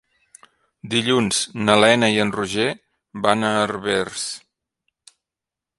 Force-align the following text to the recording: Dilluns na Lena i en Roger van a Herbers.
Dilluns 0.93 1.41
na 1.67 1.75
Lena 1.83 2.09
i 2.15 2.17
en 2.23 2.33
Roger 2.37 2.67
van 3.27 3.49
a 3.49 3.53
Herbers. 3.61 4.27